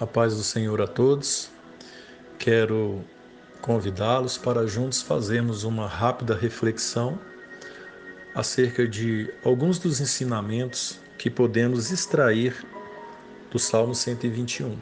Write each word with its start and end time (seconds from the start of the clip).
A 0.00 0.06
paz 0.06 0.36
do 0.36 0.42
Senhor 0.42 0.80
a 0.80 0.86
todos. 0.86 1.50
Quero 2.38 3.04
convidá-los 3.60 4.36
para 4.36 4.66
juntos 4.66 5.00
fazermos 5.02 5.62
uma 5.64 5.86
rápida 5.86 6.34
reflexão 6.34 7.18
acerca 8.34 8.88
de 8.88 9.32
alguns 9.44 9.78
dos 9.78 10.00
ensinamentos 10.00 10.98
que 11.18 11.30
podemos 11.30 11.90
extrair 11.90 12.66
do 13.50 13.58
Salmo 13.58 13.94
121. 13.94 14.76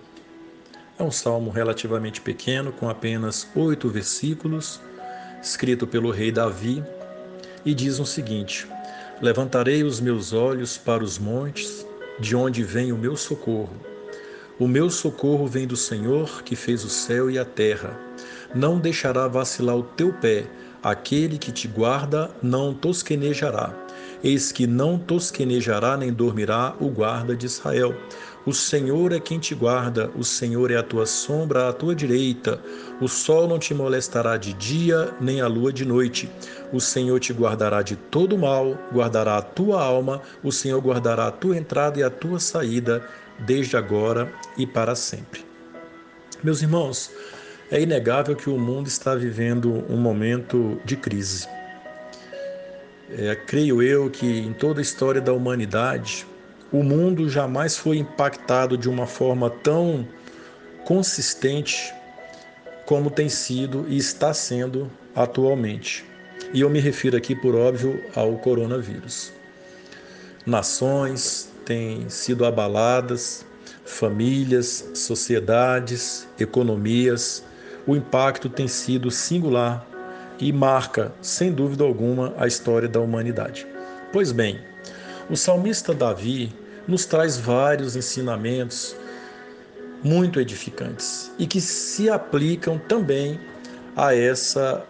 É 0.99 1.03
um 1.03 1.11
salmo 1.11 1.51
relativamente 1.51 2.21
pequeno, 2.21 2.73
com 2.73 2.89
apenas 2.89 3.49
oito 3.55 3.89
versículos, 3.89 4.81
escrito 5.43 5.87
pelo 5.87 6.11
rei 6.11 6.31
Davi, 6.31 6.85
e 7.65 7.75
diz 7.75 7.99
o 7.99 8.07
seguinte: 8.07 8.67
Levantarei 9.21 9.83
os 9.83 10.01
meus 10.01 10.33
olhos 10.33 10.79
para 10.79 11.03
os 11.03 11.19
montes, 11.19 11.85
de 12.19 12.37
onde 12.37 12.63
vem 12.63 12.93
o 12.93 12.97
meu 12.97 13.17
socorro. 13.17 13.90
O 14.61 14.69
meu 14.69 14.91
socorro 14.91 15.47
vem 15.47 15.67
do 15.67 15.75
Senhor, 15.75 16.43
que 16.43 16.55
fez 16.55 16.85
o 16.85 16.91
céu 16.91 17.31
e 17.31 17.39
a 17.39 17.47
terra. 17.47 17.99
Não 18.55 18.79
deixará 18.79 19.27
vacilar 19.27 19.75
o 19.75 19.83
teu 19.83 20.13
pé, 20.13 20.47
aquele 20.83 21.39
que 21.39 21.51
te 21.51 21.67
guarda 21.67 22.31
não 22.43 22.75
tosquenejará. 22.75 23.75
Eis 24.23 24.53
que 24.53 24.67
não 24.67 24.99
tosquenejará 24.99 25.97
nem 25.97 26.13
dormirá 26.13 26.75
o 26.79 26.89
guarda 26.89 27.35
de 27.35 27.47
Israel. 27.47 27.95
O 28.45 28.53
Senhor 28.53 29.13
é 29.13 29.21
quem 29.21 29.39
te 29.39 29.55
guarda, 29.55 30.11
o 30.17 30.25
Senhor 30.25 30.71
é 30.71 30.77
a 30.77 30.83
tua 30.83 31.07
sombra 31.07 31.69
à 31.69 31.73
tua 31.73 31.95
direita. 31.95 32.61
O 33.01 33.09
sol 33.09 33.49
não 33.49 33.59
te 33.59 33.73
molestará 33.73 34.37
de 34.37 34.53
dia, 34.55 35.15
nem 35.21 35.41
a 35.41 35.47
lua 35.47 35.73
de 35.73 35.85
noite. 35.85 36.31
O 36.73 36.81
Senhor 36.81 37.19
te 37.19 37.33
guardará 37.33 37.83
de 37.83 37.97
todo 37.97 38.37
mal, 38.37 38.79
guardará 38.93 39.39
a 39.39 39.43
tua 39.43 39.83
alma, 39.83 40.21
o 40.43 40.53
Senhor 40.53 40.81
guardará 40.81 41.29
a 41.29 41.33
tua 41.33 41.57
entrada 41.57 41.99
e 41.99 42.03
a 42.03 42.11
tua 42.11 42.39
saída, 42.39 43.03
desde 43.39 43.77
agora 43.77 44.31
e 44.57 44.67
para 44.67 44.95
sempre. 44.95 45.45
Meus 46.43 46.61
irmãos, 46.63 47.11
é 47.71 47.81
inegável 47.81 48.35
que 48.35 48.51
o 48.51 48.59
mundo 48.59 48.87
está 48.87 49.15
vivendo 49.15 49.85
um 49.89 49.97
momento 49.97 50.81
de 50.85 50.97
crise. 50.97 51.47
É, 53.19 53.35
creio 53.35 53.83
eu 53.83 54.09
que 54.09 54.27
em 54.39 54.53
toda 54.53 54.81
a 54.81 54.83
história 54.83 55.21
da 55.21 55.33
humanidade, 55.33 56.27
o 56.71 56.83
mundo 56.83 57.29
jamais 57.29 57.77
foi 57.77 57.99
impactado 57.99 58.79
de 58.79 58.89
uma 58.89 59.07
forma 59.07 59.51
tão 59.51 60.07
consistente 60.85 61.93
como 62.87 63.11
tem 63.11 63.29
sido 63.29 63.85
e 63.89 63.97
está 63.97 64.33
sendo 64.33 64.91
atualmente. 65.15 66.05
E 66.53 66.61
eu 66.61 66.71
me 66.71 66.79
refiro 66.79 67.17
aqui, 67.17 67.35
por 67.35 67.55
óbvio, 67.55 68.03
ao 68.15 68.37
coronavírus. 68.39 69.33
Nações 70.47 71.53
têm 71.65 72.09
sido 72.09 72.45
abaladas, 72.45 73.45
famílias, 73.85 74.89
sociedades, 74.95 76.29
economias. 76.39 77.45
O 77.87 77.97
impacto 77.97 78.49
tem 78.49 78.69
sido 78.69 79.11
singular 79.11 79.87
e 80.41 80.53
marca, 80.53 81.13
sem 81.21 81.53
dúvida 81.53 81.85
alguma, 81.85 82.35
a 82.39 82.47
história 82.47 82.89
da 82.89 83.01
humanidade. 83.01 83.67
Pois 84.13 84.33
bem, 84.33 84.61
o 85.29 85.37
salmista 85.37 85.95
Davi 85.95 86.53
nos 86.87 87.05
traz 87.07 87.37
vários 87.37 87.95
ensinamentos 87.97 88.97
muito 90.03 90.41
edificantes 90.41 91.31
e 91.39 91.47
que 91.47 91.61
se 91.61 92.09
aplicam 92.09 92.79
também 92.79 93.39
a 93.95 94.15
essa 94.15 94.85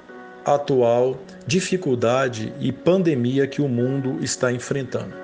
atual 0.44 1.18
dificuldade 1.46 2.52
e 2.60 2.72
pandemia 2.72 3.46
que 3.46 3.60
o 3.60 3.68
mundo 3.68 4.18
está 4.22 4.52
enfrentando. 4.52 5.14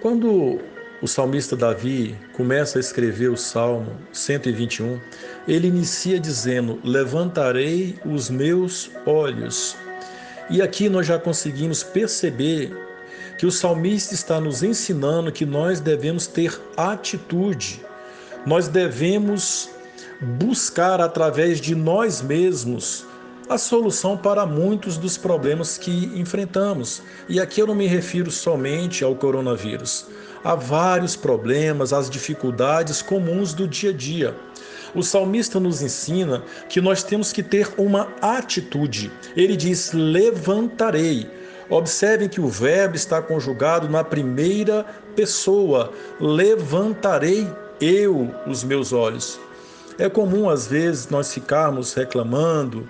Quando 0.00 0.60
o 1.02 1.08
salmista 1.08 1.56
Davi 1.56 2.16
começa 2.32 2.78
a 2.78 2.80
escrever 2.80 3.28
o 3.28 3.36
Salmo 3.36 3.96
121, 4.12 5.00
ele 5.48 5.66
inicia 5.66 6.20
dizendo: 6.20 6.78
Levantarei 6.84 7.98
os 8.06 8.30
meus 8.30 8.88
olhos. 9.04 9.76
E 10.48 10.62
aqui 10.62 10.88
nós 10.88 11.04
já 11.04 11.18
conseguimos 11.18 11.82
perceber 11.82 12.72
que 13.36 13.44
o 13.44 13.50
salmista 13.50 14.14
está 14.14 14.40
nos 14.40 14.62
ensinando 14.62 15.32
que 15.32 15.44
nós 15.44 15.80
devemos 15.80 16.28
ter 16.28 16.56
atitude, 16.76 17.84
nós 18.46 18.68
devemos 18.68 19.70
buscar 20.20 21.00
através 21.00 21.60
de 21.60 21.74
nós 21.74 22.22
mesmos 22.22 23.04
a 23.48 23.58
solução 23.58 24.16
para 24.16 24.46
muitos 24.46 24.96
dos 24.96 25.18
problemas 25.18 25.76
que 25.76 26.12
enfrentamos. 26.14 27.02
E 27.28 27.40
aqui 27.40 27.60
eu 27.60 27.66
não 27.66 27.74
me 27.74 27.86
refiro 27.86 28.30
somente 28.30 29.02
ao 29.02 29.16
coronavírus. 29.16 30.06
Há 30.44 30.54
vários 30.54 31.14
problemas, 31.14 31.92
as 31.92 32.10
dificuldades 32.10 33.00
comuns 33.00 33.54
do 33.54 33.68
dia 33.68 33.90
a 33.90 33.92
dia. 33.92 34.36
O 34.94 35.02
salmista 35.02 35.58
nos 35.58 35.80
ensina 35.80 36.42
que 36.68 36.80
nós 36.80 37.02
temos 37.02 37.32
que 37.32 37.42
ter 37.42 37.72
uma 37.78 38.08
atitude. 38.20 39.10
Ele 39.36 39.56
diz: 39.56 39.92
levantarei. 39.92 41.30
Observem 41.70 42.28
que 42.28 42.40
o 42.40 42.48
verbo 42.48 42.96
está 42.96 43.22
conjugado 43.22 43.88
na 43.88 44.04
primeira 44.04 44.84
pessoa: 45.14 45.92
levantarei 46.20 47.48
eu 47.80 48.34
os 48.46 48.62
meus 48.64 48.92
olhos. 48.92 49.40
É 49.98 50.08
comum 50.08 50.50
às 50.50 50.66
vezes 50.66 51.08
nós 51.08 51.32
ficarmos 51.32 51.94
reclamando, 51.94 52.88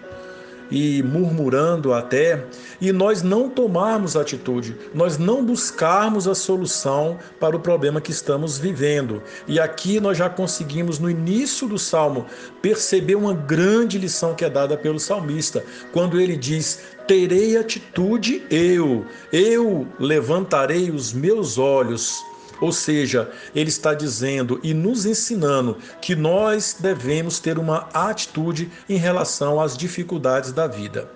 e 0.73 1.03
murmurando 1.03 1.93
até, 1.93 2.47
e 2.81 2.91
nós 2.93 3.23
não 3.23 3.51
tomarmos 3.51 4.17
atitude, 4.17 4.75
nós 4.95 5.19
não 5.19 5.45
buscarmos 5.45 6.27
a 6.27 6.35
solução 6.35 7.19
para 7.39 7.55
o 7.55 7.61
problema 7.61 8.01
que 8.01 8.11
estamos 8.11 8.57
vivendo. 8.57 9.23
E 9.47 9.61
aqui 9.61 10.01
nós 10.01 10.17
já 10.17 10.31
conseguimos, 10.31 10.99
no 10.99 11.11
início 11.11 11.69
do 11.69 11.79
salmo, 11.79 12.25
perceber 12.63 13.17
uma 13.17 13.35
grande 13.35 13.99
lição 13.99 14.35
que 14.35 14.47
é 14.47 14.49
dada 14.49 14.75
pelo 14.75 14.99
salmista, 14.99 15.63
quando 15.93 16.19
ele 16.19 16.37
diz: 16.39 16.81
Terei 17.07 17.59
atitude 17.59 18.43
eu, 18.51 19.05
eu 19.31 19.87
levantarei 20.01 20.91
os 20.91 21.13
meus 21.13 21.59
olhos 21.59 22.25
ou 22.63 22.71
seja, 22.71 23.29
ele 23.57 23.69
está 23.69 23.93
dizendo 23.93 24.61
e 24.63 24.73
nos 24.73 25.05
ensinando 25.05 25.77
que 26.01 26.15
nós 26.15 26.77
devemos 26.79 27.41
ter 27.41 27.59
uma 27.59 27.89
atitude 27.93 28.71
em 28.89 28.97
relação 28.97 29.61
às 29.61 29.77
dificuldades 29.77 30.53
da 30.53 30.69
vida. 30.69 31.11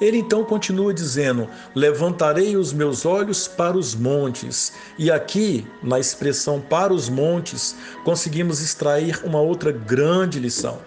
Ele 0.00 0.18
então 0.18 0.44
continua 0.44 0.94
dizendo: 0.94 1.48
Levantarei 1.74 2.56
os 2.56 2.72
meus 2.72 3.04
olhos 3.04 3.48
para 3.48 3.76
os 3.76 3.92
montes. 3.92 4.72
E 4.96 5.10
aqui, 5.10 5.66
na 5.82 5.98
expressão 5.98 6.60
para 6.60 6.92
os 6.92 7.08
montes, 7.08 7.74
conseguimos 8.04 8.60
extrair 8.60 9.20
uma 9.24 9.40
outra 9.40 9.72
grande 9.72 10.38
lição. 10.38 10.78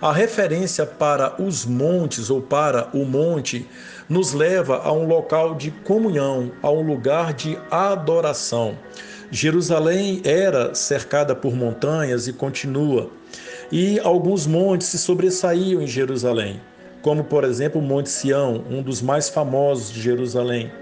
A 0.00 0.12
referência 0.12 0.86
para 0.86 1.42
os 1.42 1.64
montes 1.64 2.30
ou 2.30 2.40
para 2.40 2.88
o 2.92 3.04
monte 3.04 3.68
nos 4.08 4.32
leva 4.32 4.78
a 4.78 4.92
um 4.92 5.06
local 5.06 5.54
de 5.54 5.70
comunhão, 5.70 6.50
a 6.62 6.70
um 6.70 6.82
lugar 6.82 7.34
de 7.34 7.58
adoração. 7.70 8.76
Jerusalém 9.30 10.22
era 10.24 10.74
cercada 10.74 11.34
por 11.34 11.54
montanhas 11.54 12.26
e 12.26 12.32
continua. 12.32 13.10
E 13.70 14.00
alguns 14.00 14.46
montes 14.46 14.86
se 14.88 14.98
sobressaíam 14.98 15.82
em 15.82 15.86
Jerusalém, 15.86 16.58
como 17.02 17.24
por 17.24 17.44
exemplo 17.44 17.80
o 17.80 17.84
Monte 17.84 18.08
Sião, 18.08 18.64
um 18.70 18.80
dos 18.80 19.02
mais 19.02 19.28
famosos 19.28 19.92
de 19.92 20.00
Jerusalém. 20.00 20.72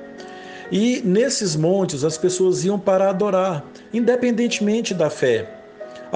E 0.70 1.02
nesses 1.04 1.56
montes 1.56 2.04
as 2.04 2.16
pessoas 2.16 2.64
iam 2.64 2.78
para 2.78 3.10
adorar, 3.10 3.64
independentemente 3.92 4.94
da 4.94 5.10
fé. 5.10 5.55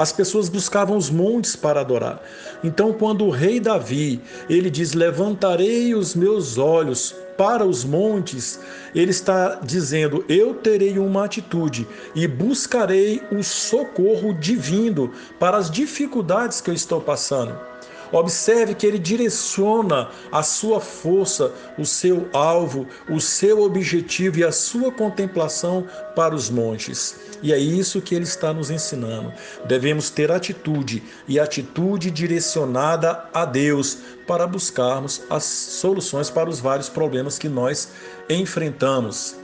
As 0.00 0.12
pessoas 0.12 0.48
buscavam 0.48 0.96
os 0.96 1.10
montes 1.10 1.54
para 1.54 1.82
adorar. 1.82 2.22
Então, 2.64 2.90
quando 2.90 3.26
o 3.26 3.28
rei 3.28 3.60
Davi, 3.60 4.18
ele 4.48 4.70
diz: 4.70 4.94
"Levantarei 4.94 5.94
os 5.94 6.14
meus 6.14 6.56
olhos 6.56 7.14
para 7.36 7.66
os 7.66 7.84
montes", 7.84 8.58
ele 8.94 9.10
está 9.10 9.56
dizendo: 9.56 10.24
"Eu 10.26 10.54
terei 10.54 10.98
uma 10.98 11.26
atitude 11.26 11.86
e 12.14 12.26
buscarei 12.26 13.20
o 13.30 13.42
socorro 13.42 14.32
divino 14.32 15.12
para 15.38 15.58
as 15.58 15.70
dificuldades 15.70 16.62
que 16.62 16.70
eu 16.70 16.74
estou 16.74 17.02
passando". 17.02 17.69
Observe 18.12 18.74
que 18.74 18.86
ele 18.86 18.98
direciona 18.98 20.10
a 20.32 20.42
sua 20.42 20.80
força, 20.80 21.52
o 21.78 21.86
seu 21.86 22.28
alvo, 22.32 22.86
o 23.08 23.20
seu 23.20 23.62
objetivo 23.62 24.38
e 24.40 24.44
a 24.44 24.50
sua 24.52 24.90
contemplação 24.90 25.86
para 26.16 26.34
os 26.34 26.50
montes. 26.50 27.16
E 27.42 27.52
é 27.52 27.58
isso 27.58 28.00
que 28.00 28.14
ele 28.14 28.24
está 28.24 28.52
nos 28.52 28.70
ensinando. 28.70 29.32
Devemos 29.66 30.10
ter 30.10 30.30
atitude 30.30 31.02
e 31.28 31.38
atitude 31.38 32.10
direcionada 32.10 33.24
a 33.32 33.44
Deus 33.44 33.98
para 34.26 34.46
buscarmos 34.46 35.22
as 35.30 35.44
soluções 35.44 36.28
para 36.30 36.50
os 36.50 36.60
vários 36.60 36.88
problemas 36.88 37.38
que 37.38 37.48
nós 37.48 37.88
enfrentamos. 38.28 39.36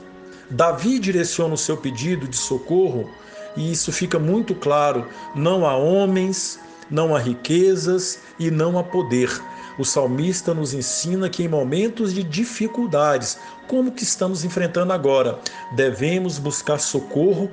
Davi 0.49 0.99
direciona 0.99 1.53
o 1.53 1.57
seu 1.57 1.75
pedido 1.75 2.27
de 2.27 2.37
socorro 2.37 3.09
e 3.57 3.71
isso 3.71 3.91
fica 3.91 4.19
muito 4.19 4.53
claro: 4.53 5.07
não 5.35 5.65
há 5.65 5.75
homens, 5.75 6.59
não 6.89 7.15
há 7.15 7.19
riquezas 7.19 8.19
e 8.39 8.49
não 8.51 8.77
há 8.77 8.83
poder. 8.83 9.29
O 9.77 9.85
salmista 9.85 10.53
nos 10.53 10.73
ensina 10.73 11.29
que 11.29 11.43
em 11.43 11.47
momentos 11.47 12.13
de 12.13 12.23
dificuldades, 12.23 13.37
como 13.67 13.91
que 13.91 14.03
estamos 14.03 14.43
enfrentando 14.43 14.91
agora, 14.91 15.39
devemos 15.75 16.39
buscar 16.39 16.79
socorro 16.79 17.51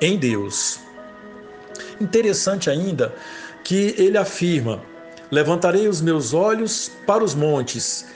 em 0.00 0.16
Deus. 0.16 0.78
Interessante 2.00 2.70
ainda 2.70 3.14
que 3.64 3.94
ele 3.98 4.16
afirma: 4.18 4.80
Levantarei 5.30 5.88
os 5.88 6.00
meus 6.00 6.32
olhos 6.32 6.90
para 7.06 7.24
os 7.24 7.34
montes. 7.34 8.06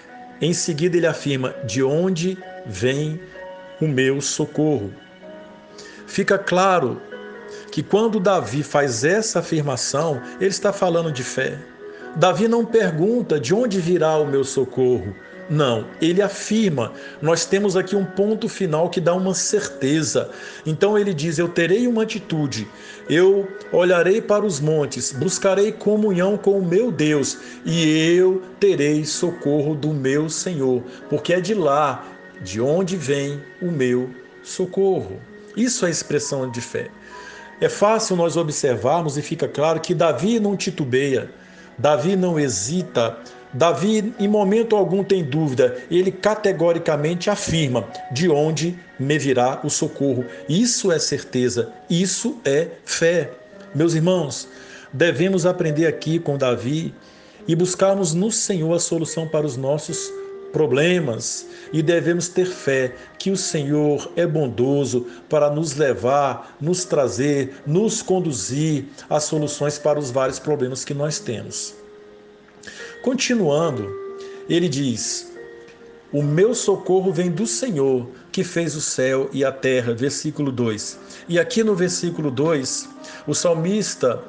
Em 0.41 0.53
seguida, 0.53 0.97
ele 0.97 1.07
afirma: 1.07 1.51
De 1.65 1.83
onde 1.83 2.39
vem 2.65 3.21
o 3.81 3.89
meu 3.89 4.21
socorro? 4.21 4.93
Fica 6.07 6.39
claro 6.39 7.03
que 7.71 7.83
quando 7.83 8.21
Davi 8.21 8.63
faz 8.63 9.05
essa 9.05 9.41
afirmação, 9.41 10.21
ele 10.41 10.51
está 10.51 10.73
falando 10.73 11.13
de 11.13 11.23
fé. 11.23 11.59
Davi 12.17 12.49
não 12.49 12.65
pergunta 12.65 13.39
de 13.39 13.55
onde 13.55 13.81
virá 13.81 14.17
o 14.17 14.27
meu 14.27 14.45
socorro. 14.45 15.15
Não, 15.49 15.87
ele 16.01 16.21
afirma. 16.21 16.93
Nós 17.23 17.47
temos 17.47 17.75
aqui 17.75 17.97
um 17.97 18.05
ponto 18.05 18.49
final 18.49 18.91
que 18.91 19.01
dá 19.01 19.15
uma 19.15 19.33
certeza. 19.33 20.31
Então 20.67 20.99
ele 20.99 21.15
diz: 21.15 21.39
Eu 21.39 21.49
terei 21.49 21.87
uma 21.87 22.03
atitude, 22.03 22.69
eu 23.09 23.49
olharei 23.73 24.21
para 24.21 24.45
os 24.45 24.61
montes, 24.61 25.11
buscarei 25.13 25.73
comunhão 25.73 26.37
com 26.37 26.59
o 26.59 26.65
meu 26.65 26.93
Deus 26.93 27.39
e 27.65 28.15
eu 28.15 28.43
terei 28.61 29.05
socorro 29.07 29.75
do 29.75 29.89
meu 29.89 30.29
Senhor, 30.29 30.83
porque 31.09 31.33
é 31.33 31.41
de 31.41 31.55
lá 31.55 32.05
de 32.43 32.61
onde 32.61 32.97
vem 32.97 33.41
o 33.63 33.71
meu 33.71 34.11
socorro. 34.43 35.19
Isso 35.57 35.87
é 35.87 35.91
expressão 35.91 36.51
de 36.51 36.61
fé. 36.61 36.91
É 37.61 37.69
fácil 37.69 38.15
nós 38.15 38.37
observarmos 38.37 39.17
e 39.19 39.23
fica 39.23 39.49
claro 39.49 39.81
que 39.81 39.95
Davi 39.95 40.39
não 40.39 40.57
titubeia, 40.57 41.31
Davi 41.77 42.15
não 42.15 42.39
hesita, 42.39 43.19
Davi 43.53 44.15
em 44.19 44.29
momento 44.29 44.77
algum 44.77 45.03
tem 45.03 45.25
dúvida, 45.25 45.77
ele 45.91 46.13
categoricamente 46.13 47.31
afirma: 47.31 47.89
de 48.13 48.29
onde 48.29 48.79
me 48.99 49.19
virá 49.19 49.61
o 49.65 49.71
socorro. 49.71 50.25
Isso 50.49 50.93
é 50.93 50.99
certeza, 50.99 51.73
isso 51.89 52.39
é 52.45 52.69
fé. 52.85 53.33
Meus 53.75 53.95
irmãos, 53.95 54.49
devemos 54.93 55.47
aprender 55.47 55.87
aqui 55.87 56.19
com 56.19 56.37
Davi 56.37 56.95
e 57.47 57.57
buscarmos 57.57 58.15
no 58.15 58.31
Senhor 58.31 58.75
a 58.75 58.79
solução 58.79 59.27
para 59.27 59.47
os 59.47 59.57
nossos 59.57 60.13
problemas 60.53 61.47
e 61.73 61.83
devemos 61.83 62.29
ter 62.29 62.47
fé 62.47 62.95
que 63.19 63.31
o 63.31 63.37
Senhor 63.37 64.11
é 64.17 64.27
bondoso 64.27 65.07
para 65.29 65.51
nos 65.51 65.75
levar, 65.75 66.57
nos 66.61 66.85
trazer, 66.85 67.63
nos 67.67 68.03
conduzir 68.03 68.87
às 69.09 69.25
soluções 69.25 69.79
para 69.79 69.99
os 69.99 70.11
vários 70.11 70.39
problemas 70.39 70.85
que 70.85 70.95
nós 70.95 71.19
temos. 71.19 71.75
Continuando, 73.03 73.89
ele 74.49 74.69
diz: 74.69 75.31
O 76.13 76.23
meu 76.23 76.55
socorro 76.55 77.13
vem 77.13 77.31
do 77.31 77.47
Senhor, 77.47 78.09
que 78.33 78.43
fez 78.43 78.75
o 78.75 78.81
céu 78.81 79.29
e 79.33 79.45
a 79.45 79.53
terra. 79.53 79.95
Versículo 79.95 80.51
2. 80.51 80.99
E 81.29 81.39
aqui 81.39 81.63
no 81.63 81.75
versículo 81.75 82.31
2, 82.31 82.89
o 83.27 83.35
salmista 83.35 84.23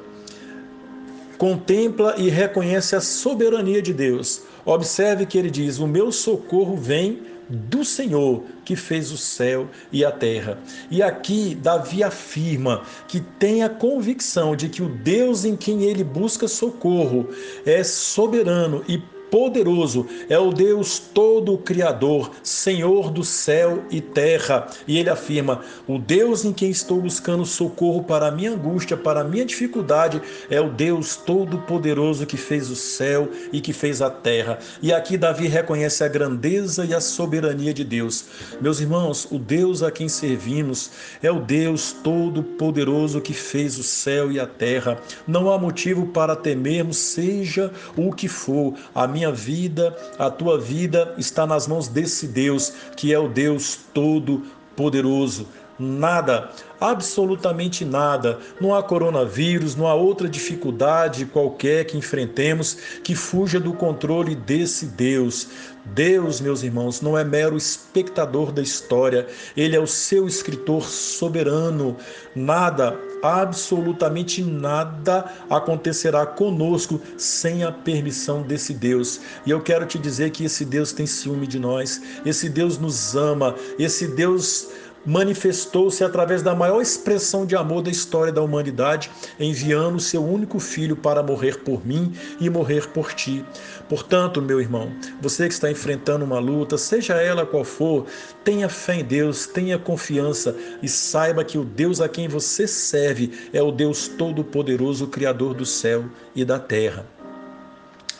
contempla 1.40 2.16
e 2.18 2.28
reconhece 2.28 2.94
a 2.94 3.00
soberania 3.00 3.80
de 3.80 3.94
Deus. 3.94 4.42
Observe 4.62 5.24
que 5.24 5.38
ele 5.38 5.50
diz: 5.50 5.78
O 5.78 5.86
meu 5.86 6.12
socorro 6.12 6.76
vem 6.76 7.22
do 7.48 7.82
Senhor 7.82 8.44
que 8.62 8.76
fez 8.76 9.10
o 9.10 9.16
céu 9.16 9.66
e 9.90 10.04
a 10.04 10.12
terra. 10.12 10.58
E 10.90 11.02
aqui 11.02 11.54
Davi 11.54 12.04
afirma 12.04 12.82
que 13.08 13.20
tem 13.20 13.62
a 13.62 13.70
convicção 13.70 14.54
de 14.54 14.68
que 14.68 14.82
o 14.82 14.88
Deus 14.90 15.46
em 15.46 15.56
quem 15.56 15.84
ele 15.84 16.04
busca 16.04 16.46
socorro 16.46 17.30
é 17.64 17.82
soberano 17.82 18.84
e 18.86 19.02
poderoso, 19.30 20.06
é 20.28 20.38
o 20.38 20.52
Deus 20.52 20.98
todo 20.98 21.56
criador, 21.58 22.30
Senhor 22.42 23.10
do 23.10 23.24
céu 23.24 23.84
e 23.90 24.00
terra. 24.00 24.66
E 24.86 24.98
ele 24.98 25.08
afirma: 25.08 25.60
"O 25.86 25.98
Deus 25.98 26.44
em 26.44 26.52
quem 26.52 26.70
estou 26.70 27.00
buscando 27.00 27.46
socorro 27.46 28.02
para 28.02 28.26
a 28.26 28.30
minha 28.30 28.52
angústia, 28.52 28.96
para 28.96 29.20
a 29.20 29.24
minha 29.24 29.44
dificuldade, 29.44 30.20
é 30.50 30.60
o 30.60 30.70
Deus 30.70 31.16
todo 31.16 31.58
poderoso 31.58 32.26
que 32.26 32.36
fez 32.36 32.70
o 32.70 32.76
céu 32.76 33.28
e 33.52 33.60
que 33.60 33.72
fez 33.72 34.02
a 34.02 34.10
terra". 34.10 34.58
E 34.82 34.92
aqui 34.92 35.16
Davi 35.16 35.46
reconhece 35.46 36.02
a 36.02 36.08
grandeza 36.08 36.84
e 36.84 36.94
a 36.94 37.00
soberania 37.00 37.72
de 37.72 37.84
Deus. 37.84 38.24
Meus 38.60 38.80
irmãos, 38.80 39.26
o 39.30 39.38
Deus 39.38 39.82
a 39.82 39.90
quem 39.90 40.08
servimos 40.08 40.90
é 41.22 41.30
o 41.30 41.40
Deus 41.40 41.92
todo 41.92 42.42
poderoso 42.42 43.20
que 43.20 43.32
fez 43.32 43.78
o 43.78 43.82
céu 43.82 44.32
e 44.32 44.40
a 44.40 44.46
terra. 44.46 45.00
Não 45.26 45.50
há 45.50 45.58
motivo 45.58 46.06
para 46.06 46.34
temermos, 46.34 46.96
seja 46.96 47.72
o 47.96 48.12
que 48.12 48.28
for. 48.28 48.74
A 48.94 49.06
minha 49.06 49.19
minha 49.20 49.30
vida, 49.30 49.94
a 50.18 50.30
tua 50.30 50.58
vida 50.58 51.14
está 51.18 51.46
nas 51.46 51.66
mãos 51.66 51.88
desse 51.88 52.26
Deus, 52.26 52.72
que 52.96 53.12
é 53.12 53.18
o 53.18 53.28
Deus 53.28 53.78
Todo-Poderoso. 53.92 55.46
Nada, 55.80 56.50
absolutamente 56.78 57.86
nada. 57.86 58.38
Não 58.60 58.74
há 58.74 58.82
coronavírus, 58.82 59.74
não 59.74 59.86
há 59.86 59.94
outra 59.94 60.28
dificuldade 60.28 61.24
qualquer 61.24 61.86
que 61.86 61.96
enfrentemos 61.96 62.74
que 63.02 63.14
fuja 63.14 63.58
do 63.58 63.72
controle 63.72 64.34
desse 64.34 64.84
Deus. 64.84 65.48
Deus, 65.86 66.38
meus 66.38 66.62
irmãos, 66.62 67.00
não 67.00 67.16
é 67.16 67.24
mero 67.24 67.56
espectador 67.56 68.52
da 68.52 68.60
história, 68.60 69.26
ele 69.56 69.74
é 69.74 69.80
o 69.80 69.86
seu 69.86 70.26
escritor 70.26 70.84
soberano. 70.84 71.96
Nada, 72.36 72.96
absolutamente 73.22 74.42
nada 74.42 75.32
acontecerá 75.48 76.26
conosco 76.26 77.00
sem 77.16 77.64
a 77.64 77.72
permissão 77.72 78.42
desse 78.42 78.74
Deus. 78.74 79.20
E 79.46 79.50
eu 79.50 79.60
quero 79.62 79.86
te 79.86 79.98
dizer 79.98 80.30
que 80.30 80.44
esse 80.44 80.64
Deus 80.64 80.92
tem 80.92 81.06
ciúme 81.06 81.46
de 81.46 81.58
nós, 81.58 82.00
esse 82.24 82.50
Deus 82.50 82.78
nos 82.78 83.16
ama, 83.16 83.54
esse 83.78 84.06
Deus 84.06 84.68
manifestou-se 85.04 86.02
através 86.04 86.42
da 86.42 86.54
maior 86.54 86.80
expressão 86.80 87.46
de 87.46 87.56
amor 87.56 87.82
da 87.82 87.90
história 87.90 88.32
da 88.32 88.42
humanidade, 88.42 89.10
enviando 89.38 89.96
o 89.96 90.00
seu 90.00 90.24
único 90.24 90.58
filho 90.58 90.96
para 90.96 91.22
morrer 91.22 91.60
por 91.60 91.86
mim 91.86 92.12
e 92.40 92.50
morrer 92.50 92.88
por 92.88 93.12
ti. 93.12 93.44
Portanto, 93.88 94.40
meu 94.40 94.60
irmão, 94.60 94.92
você 95.20 95.48
que 95.48 95.54
está 95.54 95.70
enfrentando 95.70 96.24
uma 96.24 96.38
luta, 96.38 96.78
seja 96.78 97.14
ela 97.14 97.46
qual 97.46 97.64
for, 97.64 98.06
tenha 98.44 98.68
fé 98.68 98.96
em 98.96 99.04
Deus, 99.04 99.46
tenha 99.46 99.78
confiança 99.78 100.56
e 100.82 100.88
saiba 100.88 101.44
que 101.44 101.58
o 101.58 101.64
Deus 101.64 102.00
a 102.00 102.08
quem 102.08 102.28
você 102.28 102.66
serve 102.66 103.32
é 103.52 103.62
o 103.62 103.72
Deus 103.72 104.08
Todo-Poderoso, 104.08 105.06
Criador 105.08 105.54
do 105.54 105.66
céu 105.66 106.04
e 106.34 106.44
da 106.44 106.58
terra. 106.58 107.19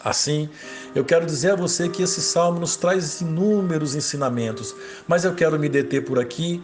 Assim, 0.02 0.48
eu 0.94 1.04
quero 1.04 1.26
dizer 1.26 1.52
a 1.52 1.56
você 1.56 1.88
que 1.88 2.02
esse 2.02 2.22
salmo 2.22 2.58
nos 2.58 2.76
traz 2.76 3.20
inúmeros 3.20 3.94
ensinamentos, 3.94 4.74
mas 5.06 5.24
eu 5.24 5.34
quero 5.34 5.58
me 5.58 5.68
deter 5.68 6.04
por 6.04 6.18
aqui 6.18 6.62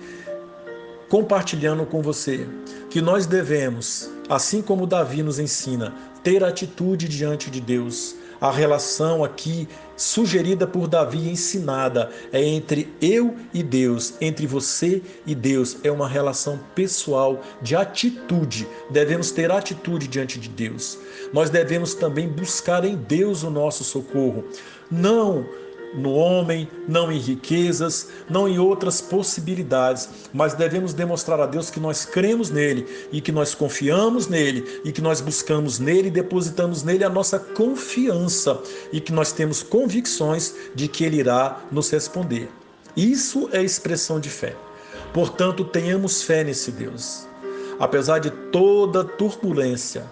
compartilhando 1.09 1.85
com 1.87 2.03
você 2.03 2.47
que 2.91 3.01
nós 3.01 3.27
devemos, 3.27 4.11
assim 4.29 4.63
como 4.63 4.87
Davi 4.87 5.23
nos 5.23 5.39
ensina, 5.39 5.95
ter 6.23 6.43
atitude 6.43 7.09
diante 7.09 7.51
de 7.51 7.61
Deus, 7.61 8.17
a 8.41 8.51
relação 8.51 9.25
aqui 9.25 9.69
sugerida 9.97 10.67
por 10.67 10.87
Davi, 10.87 11.29
ensinada, 11.31 12.11
é 12.33 12.43
entre 12.43 12.93
eu 13.01 13.35
e 13.53 13.63
Deus, 13.63 14.15
entre 14.21 14.47
você 14.47 15.03
e 15.27 15.35
Deus. 15.35 15.79
É 15.83 15.91
uma 15.91 16.09
relação 16.09 16.61
pessoal 16.75 17.41
de 17.63 17.75
atitude. 17.75 18.69
Devemos 18.91 19.31
ter 19.31 19.51
atitude 19.51 20.07
diante 20.07 20.39
de 20.39 20.49
Deus. 20.49 20.99
Nós 21.33 21.51
devemos 21.51 21.95
também 21.95 22.29
buscar 22.29 22.85
em 22.85 22.97
Deus 22.97 23.43
o 23.43 23.51
nosso 23.51 23.83
socorro. 23.85 24.45
Não 24.91 25.47
no 25.95 26.13
homem, 26.13 26.69
não 26.87 27.11
em 27.11 27.19
riquezas, 27.19 28.09
não 28.29 28.49
em 28.49 28.59
outras 28.59 29.01
possibilidades, 29.01 30.09
mas 30.33 30.55
devemos 30.55 30.93
demonstrar 30.93 31.41
a 31.41 31.47
Deus 31.47 31.71
que 31.71 31.81
nós 31.81 32.05
cremos 32.05 32.51
nele 32.51 32.87
e 33.13 33.21
que 33.21 33.33
nós 33.33 33.55
confiamos 33.55 34.27
nele 34.27 34.81
e 34.85 34.93
que 34.93 35.01
nós 35.01 35.21
buscamos 35.21 35.79
nele 35.79 36.09
e 36.09 36.11
depositamos 36.11 36.83
nele 36.83 37.05
a 37.05 37.09
nossa 37.09 37.39
confiança 37.39 38.61
e 38.93 39.01
que 39.01 39.13
nós 39.13 39.33
temos 39.33 39.63
convicções 39.63 40.55
de 40.75 40.89
que 40.89 41.05
ele 41.05 41.19
irá 41.19 41.61
nos 41.71 41.91
responder. 41.91 42.49
Isso 42.97 43.49
é 43.53 43.63
expressão 43.63 44.19
de 44.19 44.31
fé. 44.31 44.55
Portanto, 45.13 45.65
tenhamos 45.65 46.23
fé 46.23 46.45
nesse 46.45 46.71
Deus. 46.71 47.27
Apesar 47.79 48.19
de 48.19 48.31
toda 48.31 49.05
turbulência, 49.05 50.05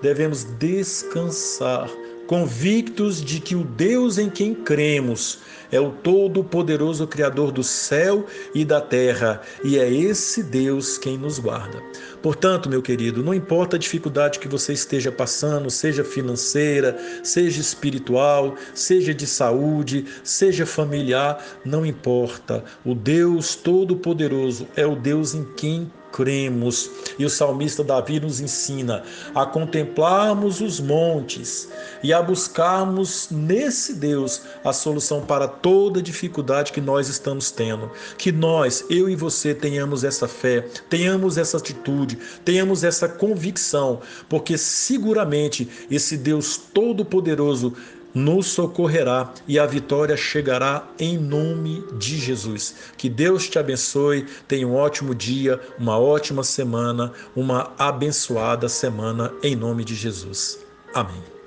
devemos 0.00 0.44
descansar 0.44 1.88
convictos 2.26 3.22
de 3.22 3.40
que 3.40 3.54
o 3.54 3.64
Deus 3.64 4.18
em 4.18 4.30
quem 4.30 4.54
cremos 4.54 5.40
é 5.70 5.80
o 5.80 5.90
Todo-Poderoso 5.90 7.06
Criador 7.06 7.50
do 7.50 7.62
céu 7.62 8.26
e 8.54 8.64
da 8.64 8.80
terra, 8.80 9.40
e 9.64 9.78
é 9.78 9.90
esse 9.90 10.42
Deus 10.42 10.98
quem 10.98 11.16
nos 11.16 11.38
guarda. 11.38 11.82
Portanto, 12.20 12.68
meu 12.68 12.82
querido, 12.82 13.22
não 13.22 13.32
importa 13.32 13.76
a 13.76 13.78
dificuldade 13.78 14.38
que 14.38 14.46
você 14.46 14.74
esteja 14.74 15.10
passando, 15.10 15.70
seja 15.70 16.04
financeira, 16.04 16.98
seja 17.24 17.60
espiritual, 17.60 18.54
seja 18.74 19.14
de 19.14 19.26
saúde, 19.26 20.04
seja 20.22 20.66
familiar, 20.66 21.42
não 21.64 21.86
importa. 21.86 22.62
O 22.84 22.94
Deus 22.94 23.54
Todo-Poderoso 23.54 24.68
é 24.76 24.86
o 24.86 24.94
Deus 24.94 25.34
em 25.34 25.44
quem 25.56 25.90
cremos. 26.12 26.90
E 27.18 27.24
o 27.24 27.30
salmista 27.30 27.82
Davi 27.82 28.20
nos 28.20 28.40
ensina 28.40 29.02
a 29.34 29.46
contemplarmos 29.46 30.60
os 30.60 30.78
montes 30.78 31.68
e 32.02 32.12
a 32.12 32.22
buscarmos 32.22 33.28
nesse 33.30 33.94
Deus 33.94 34.42
a 34.62 34.72
solução 34.72 35.22
para 35.22 35.48
toda 35.48 36.02
dificuldade 36.02 36.72
que 36.72 36.80
nós 36.80 37.08
estamos 37.08 37.50
tendo. 37.50 37.90
Que 38.18 38.30
nós, 38.30 38.84
eu 38.90 39.08
e 39.08 39.16
você, 39.16 39.54
tenhamos 39.54 40.04
essa 40.04 40.28
fé, 40.28 40.60
tenhamos 40.88 41.38
essa 41.38 41.56
atitude, 41.56 42.18
tenhamos 42.44 42.84
essa 42.84 43.08
convicção, 43.08 44.00
porque 44.28 44.58
seguramente 44.58 45.68
esse 45.90 46.16
Deus 46.16 46.56
Todo-Poderoso 46.56 47.74
nos 48.14 48.48
socorrerá 48.48 49.32
e 49.46 49.58
a 49.58 49.66
vitória 49.66 50.16
chegará 50.16 50.86
em 50.98 51.18
nome 51.18 51.84
de 51.98 52.18
Jesus. 52.18 52.74
Que 52.96 53.08
Deus 53.08 53.48
te 53.48 53.58
abençoe, 53.58 54.26
tenha 54.46 54.66
um 54.66 54.74
ótimo 54.74 55.14
dia, 55.14 55.60
uma 55.78 55.98
ótima 55.98 56.42
semana, 56.42 57.12
uma 57.34 57.72
abençoada 57.78 58.68
semana 58.68 59.32
em 59.42 59.56
nome 59.56 59.84
de 59.84 59.94
Jesus. 59.94 60.58
Amém. 60.94 61.41